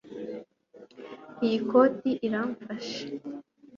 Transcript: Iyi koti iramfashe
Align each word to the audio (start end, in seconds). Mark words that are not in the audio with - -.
Iyi 1.45 1.57
koti 1.69 2.09
iramfashe 2.27 3.03